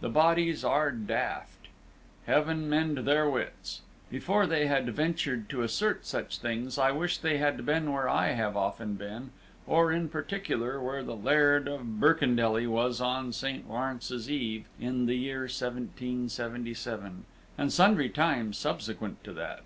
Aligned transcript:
The 0.00 0.08
bodies 0.08 0.64
are 0.64 0.90
daft. 0.90 1.68
Heaven 2.24 2.70
mend 2.70 3.06
their 3.06 3.28
wits! 3.28 3.82
Before 4.10 4.46
they 4.46 4.66
had 4.66 4.88
ventured 4.88 5.50
to 5.50 5.60
assert 5.62 6.06
such 6.06 6.38
things, 6.38 6.78
I 6.78 6.90
wish 6.90 7.18
they 7.18 7.36
had 7.36 7.66
been 7.66 7.92
where 7.92 8.08
I 8.08 8.28
have 8.28 8.56
often 8.56 8.94
been; 8.94 9.28
or, 9.66 9.92
in 9.92 10.08
particular, 10.08 10.80
where 10.82 11.02
the 11.02 11.14
Laird 11.14 11.68
of 11.68 11.82
Birkendelly 12.00 12.66
was 12.66 13.02
on 13.02 13.34
St. 13.34 13.68
Lawrence's 13.68 14.30
Eve, 14.30 14.64
in 14.80 15.04
the 15.04 15.16
year 15.16 15.40
1777, 15.40 17.26
and 17.58 17.70
sundry 17.70 18.08
times 18.08 18.56
subsequent 18.56 19.22
to 19.22 19.34
that. 19.34 19.64